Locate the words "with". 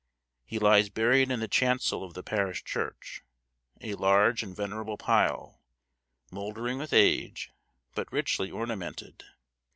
6.79-6.91